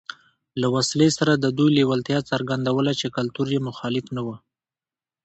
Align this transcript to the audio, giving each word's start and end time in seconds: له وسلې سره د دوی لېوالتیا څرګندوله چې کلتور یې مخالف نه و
له 0.61 0.67
وسلې 0.75 1.09
سره 1.17 1.33
د 1.35 1.45
دوی 1.57 1.69
لېوالتیا 1.77 2.19
څرګندوله 2.31 2.91
چې 2.99 3.07
کلتور 3.17 3.47
یې 3.55 3.59
مخالف 3.67 4.05
نه 4.15 4.21
و 4.25 4.27